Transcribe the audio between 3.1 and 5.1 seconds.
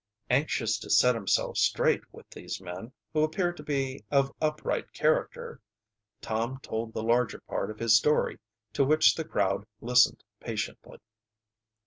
who appeared to be of upright